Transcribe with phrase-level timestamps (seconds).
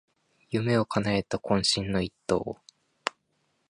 [0.49, 2.57] 夢をかなえた懇親の一投